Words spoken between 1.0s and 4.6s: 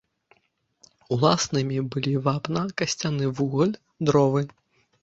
Уласнымі былі вапна, касцяны вугаль, дровы.